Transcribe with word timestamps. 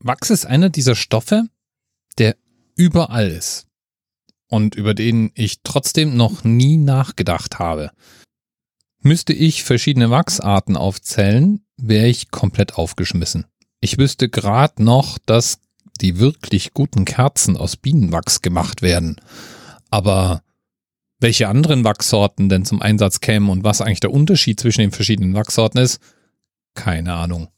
Wachs 0.00 0.30
ist 0.30 0.46
einer 0.46 0.70
dieser 0.70 0.94
Stoffe, 0.94 1.44
der 2.18 2.36
überall 2.76 3.28
ist 3.28 3.66
und 4.46 4.74
über 4.74 4.94
den 4.94 5.30
ich 5.34 5.62
trotzdem 5.62 6.16
noch 6.16 6.44
nie 6.44 6.76
nachgedacht 6.76 7.58
habe. 7.58 7.90
Müsste 9.00 9.32
ich 9.32 9.64
verschiedene 9.64 10.10
Wachsarten 10.10 10.76
aufzählen, 10.76 11.64
wäre 11.76 12.08
ich 12.08 12.30
komplett 12.30 12.74
aufgeschmissen. 12.74 13.46
Ich 13.80 13.98
wüsste 13.98 14.28
gerade 14.28 14.82
noch, 14.82 15.18
dass 15.18 15.60
die 16.00 16.18
wirklich 16.18 16.74
guten 16.74 17.04
Kerzen 17.04 17.56
aus 17.56 17.76
Bienenwachs 17.76 18.42
gemacht 18.42 18.82
werden. 18.82 19.20
Aber 19.90 20.42
welche 21.20 21.48
anderen 21.48 21.84
Wachssorten 21.84 22.48
denn 22.48 22.64
zum 22.64 22.80
Einsatz 22.82 23.20
kämen 23.20 23.50
und 23.50 23.64
was 23.64 23.80
eigentlich 23.80 24.00
der 24.00 24.12
Unterschied 24.12 24.60
zwischen 24.60 24.80
den 24.80 24.92
verschiedenen 24.92 25.34
Wachssorten 25.34 25.80
ist, 25.80 26.00
keine 26.74 27.14
Ahnung. 27.14 27.48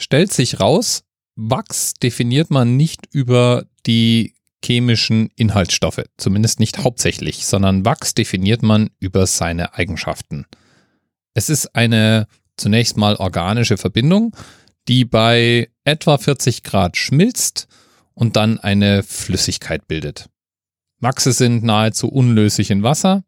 Stellt 0.00 0.32
sich 0.32 0.60
raus, 0.60 1.04
Wachs 1.36 1.92
definiert 1.92 2.50
man 2.50 2.76
nicht 2.76 3.02
über 3.12 3.66
die 3.86 4.34
chemischen 4.64 5.30
Inhaltsstoffe, 5.36 6.02
zumindest 6.16 6.58
nicht 6.58 6.78
hauptsächlich, 6.78 7.44
sondern 7.44 7.84
Wachs 7.84 8.14
definiert 8.14 8.62
man 8.62 8.90
über 8.98 9.26
seine 9.26 9.74
Eigenschaften. 9.74 10.46
Es 11.34 11.50
ist 11.50 11.76
eine 11.76 12.26
zunächst 12.56 12.96
mal 12.96 13.16
organische 13.16 13.76
Verbindung, 13.76 14.34
die 14.88 15.04
bei 15.04 15.68
etwa 15.84 16.16
40 16.16 16.62
Grad 16.62 16.96
schmilzt 16.96 17.68
und 18.14 18.36
dann 18.36 18.58
eine 18.58 19.02
Flüssigkeit 19.02 19.86
bildet. 19.86 20.30
Wachse 20.98 21.32
sind 21.32 21.62
nahezu 21.62 22.08
unlöslich 22.08 22.70
in 22.70 22.82
Wasser, 22.82 23.22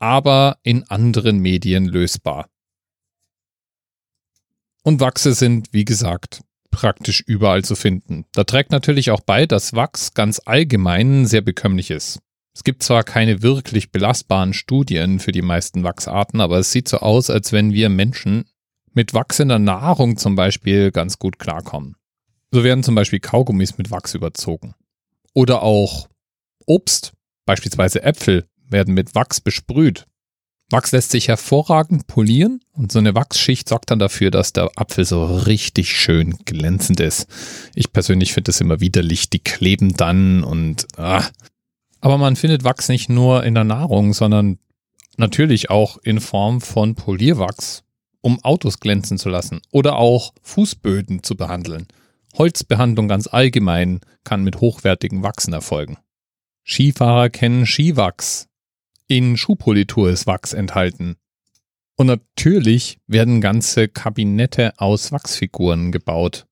aber 0.00 0.58
in 0.64 0.82
anderen 0.90 1.38
Medien 1.38 1.86
lösbar. 1.86 2.48
Und 4.88 5.00
Wachse 5.00 5.34
sind, 5.34 5.68
wie 5.72 5.84
gesagt, 5.84 6.40
praktisch 6.70 7.20
überall 7.20 7.62
zu 7.62 7.76
finden. 7.76 8.24
Da 8.32 8.44
trägt 8.44 8.72
natürlich 8.72 9.10
auch 9.10 9.20
bei, 9.20 9.44
dass 9.44 9.74
Wachs 9.74 10.14
ganz 10.14 10.40
allgemein 10.46 11.26
sehr 11.26 11.42
bekömmlich 11.42 11.90
ist. 11.90 12.20
Es 12.54 12.64
gibt 12.64 12.82
zwar 12.82 13.04
keine 13.04 13.42
wirklich 13.42 13.92
belastbaren 13.92 14.54
Studien 14.54 15.20
für 15.20 15.30
die 15.30 15.42
meisten 15.42 15.84
Wachsarten, 15.84 16.40
aber 16.40 16.56
es 16.56 16.72
sieht 16.72 16.88
so 16.88 17.00
aus, 17.00 17.28
als 17.28 17.52
wenn 17.52 17.74
wir 17.74 17.90
Menschen 17.90 18.46
mit 18.94 19.12
Wachs 19.12 19.40
in 19.40 19.48
der 19.48 19.58
Nahrung 19.58 20.16
zum 20.16 20.36
Beispiel 20.36 20.90
ganz 20.90 21.18
gut 21.18 21.38
klarkommen. 21.38 21.94
So 22.50 22.64
werden 22.64 22.82
zum 22.82 22.94
Beispiel 22.94 23.20
Kaugummis 23.20 23.76
mit 23.76 23.90
Wachs 23.90 24.14
überzogen. 24.14 24.74
Oder 25.34 25.60
auch 25.60 26.08
Obst, 26.64 27.12
beispielsweise 27.44 28.02
Äpfel, 28.04 28.48
werden 28.70 28.94
mit 28.94 29.14
Wachs 29.14 29.42
besprüht. 29.42 30.06
Wachs 30.70 30.92
lässt 30.92 31.12
sich 31.12 31.28
hervorragend 31.28 32.06
polieren 32.06 32.60
und 32.72 32.92
so 32.92 32.98
eine 32.98 33.14
Wachsschicht 33.14 33.68
sorgt 33.68 33.90
dann 33.90 33.98
dafür, 33.98 34.30
dass 34.30 34.52
der 34.52 34.70
Apfel 34.76 35.06
so 35.06 35.24
richtig 35.24 35.96
schön 35.96 36.36
glänzend 36.44 37.00
ist. 37.00 37.26
Ich 37.74 37.92
persönlich 37.92 38.34
finde 38.34 38.50
das 38.50 38.60
immer 38.60 38.80
widerlich, 38.80 39.30
die 39.30 39.38
kleben 39.38 39.96
dann 39.96 40.44
und 40.44 40.86
ah. 40.98 41.24
Aber 42.00 42.18
man 42.18 42.36
findet 42.36 42.64
Wachs 42.64 42.88
nicht 42.90 43.08
nur 43.08 43.44
in 43.44 43.54
der 43.54 43.64
Nahrung, 43.64 44.12
sondern 44.12 44.58
natürlich 45.16 45.70
auch 45.70 45.96
in 46.02 46.20
Form 46.20 46.60
von 46.60 46.94
Polierwachs, 46.94 47.82
um 48.20 48.44
Autos 48.44 48.78
glänzen 48.78 49.16
zu 49.16 49.30
lassen 49.30 49.62
oder 49.70 49.96
auch 49.96 50.34
Fußböden 50.42 51.22
zu 51.22 51.34
behandeln. 51.34 51.86
Holzbehandlung 52.36 53.08
ganz 53.08 53.26
allgemein 53.26 54.00
kann 54.22 54.44
mit 54.44 54.60
hochwertigen 54.60 55.22
Wachsen 55.22 55.54
erfolgen. 55.54 55.96
Skifahrer 56.62 57.30
kennen 57.30 57.64
Skiwachs, 57.64 58.47
in 59.08 59.36
Schuhpolitur 59.36 60.10
ist 60.10 60.26
Wachs 60.26 60.52
enthalten. 60.52 61.16
Und 61.96 62.06
natürlich 62.06 62.98
werden 63.08 63.40
ganze 63.40 63.88
Kabinette 63.88 64.74
aus 64.78 65.10
Wachsfiguren 65.10 65.90
gebaut. 65.90 66.46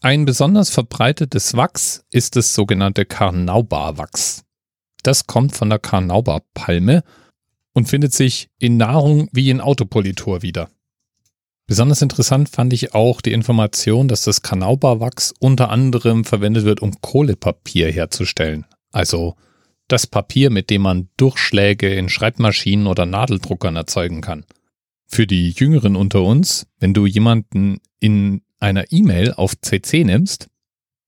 Ein 0.00 0.24
besonders 0.24 0.70
verbreitetes 0.70 1.56
Wachs 1.56 2.04
ist 2.10 2.36
das 2.36 2.54
sogenannte 2.54 3.04
Karnauba-Wachs. 3.04 4.42
Das 5.02 5.26
kommt 5.26 5.54
von 5.54 5.70
der 5.70 5.78
Karnauba-Palme 5.78 7.04
und 7.72 7.88
findet 7.88 8.12
sich 8.12 8.48
in 8.58 8.76
Nahrung 8.76 9.28
wie 9.32 9.50
in 9.50 9.60
Autopolitur 9.60 10.42
wieder. 10.42 10.70
Besonders 11.66 12.02
interessant 12.02 12.48
fand 12.48 12.72
ich 12.72 12.94
auch 12.94 13.20
die 13.20 13.32
Information, 13.32 14.08
dass 14.08 14.24
das 14.24 14.42
Karnauba-Wachs 14.42 15.34
unter 15.38 15.70
anderem 15.70 16.24
verwendet 16.24 16.64
wird, 16.64 16.80
um 16.80 17.00
Kohlepapier 17.00 17.90
herzustellen. 17.90 18.66
Also 18.92 19.36
das 19.88 20.06
Papier, 20.06 20.50
mit 20.50 20.70
dem 20.70 20.82
man 20.82 21.08
Durchschläge 21.16 21.92
in 21.94 22.08
Schreibmaschinen 22.08 22.86
oder 22.86 23.06
Nadeldruckern 23.06 23.76
erzeugen 23.76 24.20
kann. 24.20 24.44
Für 25.06 25.26
die 25.26 25.50
Jüngeren 25.50 25.96
unter 25.96 26.22
uns, 26.22 26.66
wenn 26.80 26.94
du 26.94 27.06
jemanden 27.06 27.78
in 28.00 28.42
einer 28.58 28.90
E-Mail 28.90 29.32
auf 29.32 29.54
CC 29.60 30.04
nimmst, 30.04 30.48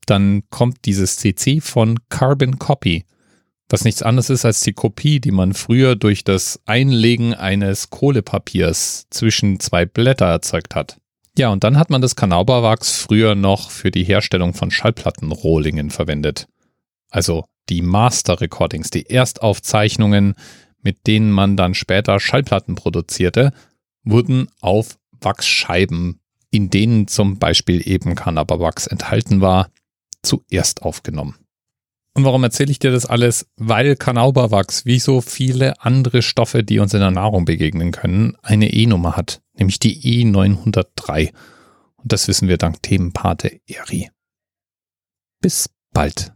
dann 0.06 0.42
kommt 0.50 0.84
dieses 0.84 1.16
CC 1.16 1.60
von 1.60 1.98
Carbon 2.08 2.58
Copy, 2.58 3.04
was 3.68 3.84
nichts 3.84 4.02
anderes 4.02 4.30
ist 4.30 4.44
als 4.44 4.60
die 4.60 4.74
Kopie, 4.74 5.20
die 5.20 5.32
man 5.32 5.52
früher 5.52 5.96
durch 5.96 6.22
das 6.22 6.60
Einlegen 6.66 7.34
eines 7.34 7.90
Kohlepapiers 7.90 9.06
zwischen 9.10 9.58
zwei 9.58 9.86
Blätter 9.86 10.26
erzeugt 10.26 10.74
hat. 10.76 10.98
Ja, 11.36 11.50
und 11.50 11.64
dann 11.64 11.78
hat 11.78 11.90
man 11.90 12.00
das 12.00 12.16
Kanauberwachs 12.16 12.96
früher 12.96 13.34
noch 13.34 13.70
für 13.70 13.90
die 13.90 14.04
Herstellung 14.04 14.54
von 14.54 14.70
Schallplattenrohlingen 14.70 15.90
verwendet. 15.90 16.46
Also 17.10 17.44
die 17.68 17.82
Master 17.82 18.40
Recordings, 18.40 18.90
die 18.90 19.08
Erstaufzeichnungen, 19.08 20.34
mit 20.82 21.06
denen 21.06 21.32
man 21.32 21.56
dann 21.56 21.74
später 21.74 22.20
Schallplatten 22.20 22.74
produzierte, 22.74 23.52
wurden 24.04 24.48
auf 24.60 24.98
Wachsscheiben, 25.20 26.20
in 26.50 26.70
denen 26.70 27.08
zum 27.08 27.38
Beispiel 27.38 27.86
eben 27.86 28.14
Cannaberwachs 28.14 28.86
enthalten 28.86 29.40
war, 29.40 29.70
zuerst 30.22 30.82
aufgenommen. 30.82 31.36
Und 32.14 32.24
warum 32.24 32.42
erzähle 32.44 32.70
ich 32.70 32.78
dir 32.78 32.92
das 32.92 33.04
alles? 33.04 33.46
Weil 33.56 33.94
Kanauberwachs, 33.94 34.86
wie 34.86 34.98
so 34.98 35.20
viele 35.20 35.82
andere 35.82 36.22
Stoffe, 36.22 36.64
die 36.64 36.78
uns 36.78 36.94
in 36.94 37.00
der 37.00 37.10
Nahrung 37.10 37.44
begegnen 37.44 37.90
können, 37.90 38.38
eine 38.42 38.72
E-Nummer 38.72 39.16
hat, 39.16 39.42
nämlich 39.52 39.78
die 39.80 40.24
E903. 40.24 41.34
Und 41.96 42.12
das 42.12 42.26
wissen 42.26 42.48
wir 42.48 42.56
dank 42.56 42.82
Themenpate 42.82 43.60
Eri. 43.66 44.08
Bis 45.42 45.68
bald. 45.92 46.35